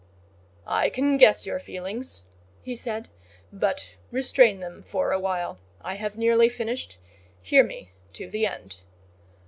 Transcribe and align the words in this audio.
"I 0.65 0.89
can 0.89 1.15
guess 1.19 1.45
your 1.45 1.59
feelings," 1.59 2.23
he 2.63 2.75
said, 2.75 3.09
"but 3.53 3.97
restrain 4.09 4.59
them 4.59 4.81
for 4.81 5.11
a 5.11 5.19
while: 5.19 5.59
I 5.79 5.93
have 5.93 6.17
nearly 6.17 6.49
finished; 6.49 6.97
hear 7.39 7.63
me 7.63 7.91
to 8.13 8.27
the 8.27 8.47
end. 8.47 8.77